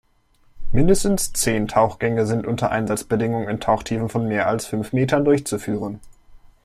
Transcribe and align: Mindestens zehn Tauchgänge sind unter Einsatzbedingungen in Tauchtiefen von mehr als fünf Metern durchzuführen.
Mindestens 0.71 1.31
zehn 1.31 1.67
Tauchgänge 1.67 2.25
sind 2.25 2.47
unter 2.47 2.71
Einsatzbedingungen 2.71 3.47
in 3.47 3.59
Tauchtiefen 3.59 4.09
von 4.09 4.27
mehr 4.27 4.47
als 4.47 4.65
fünf 4.65 4.93
Metern 4.93 5.23
durchzuführen. 5.25 5.99